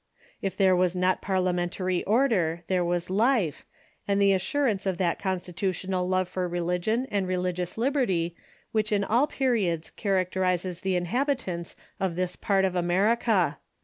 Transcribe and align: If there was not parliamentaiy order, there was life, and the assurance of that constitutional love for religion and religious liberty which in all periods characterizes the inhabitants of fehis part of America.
If 0.47 0.57
there 0.57 0.75
was 0.75 0.95
not 0.95 1.21
parliamentaiy 1.21 2.03
order, 2.07 2.63
there 2.65 2.83
was 2.83 3.11
life, 3.11 3.67
and 4.07 4.19
the 4.19 4.33
assurance 4.33 4.87
of 4.87 4.97
that 4.97 5.19
constitutional 5.19 6.07
love 6.09 6.27
for 6.27 6.47
religion 6.47 7.05
and 7.11 7.27
religious 7.27 7.77
liberty 7.77 8.35
which 8.71 8.91
in 8.91 9.03
all 9.03 9.27
periods 9.27 9.91
characterizes 9.91 10.81
the 10.81 10.95
inhabitants 10.95 11.75
of 11.99 12.13
fehis 12.13 12.41
part 12.41 12.65
of 12.65 12.73
America. 12.73 13.59